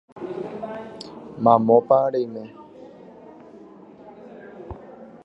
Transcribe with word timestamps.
Mamópa 1.43 1.99
reime 2.13 2.43